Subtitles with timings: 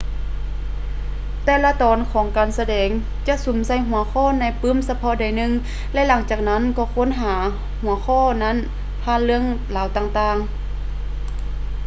[1.45, 2.89] ແຕ່ລະຕອນຂອງການສະແດງ
[3.27, 5.51] ຈະສຸມໃສ່ຫົວຂໍ້ໃນປື້ມສະເພາະໃດໜຶ່ງ
[5.93, 7.35] ແລະ ຫຼັງຈາກນັ້ນກໍຄົ້ນຫາ
[7.81, 8.57] ຫົວຂໍ້ນັ້ນ
[9.03, 9.43] ຜ່ານເລື່ອງ
[9.75, 10.47] ລາວຕ່າງໆ